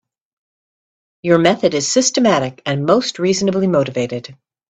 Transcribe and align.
Your 1.21 1.37
method 1.37 1.75
is 1.75 1.91
systematic 1.91 2.63
and 2.65 2.87
mostly 2.87 3.21
reasonably 3.21 3.67
motivated. 3.67 4.35